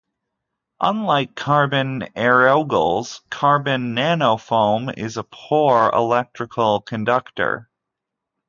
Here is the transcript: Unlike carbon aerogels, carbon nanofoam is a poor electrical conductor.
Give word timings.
Unlike 0.79 1.35
carbon 1.35 2.07
aerogels, 2.15 3.21
carbon 3.29 3.93
nanofoam 3.95 4.97
is 4.97 5.15
a 5.15 5.23
poor 5.23 5.91
electrical 5.93 6.81
conductor. 6.81 7.69